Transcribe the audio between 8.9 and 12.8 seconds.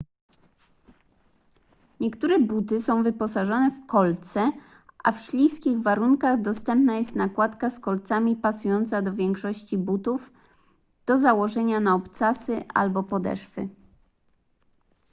do większości butów do założenia na obcasy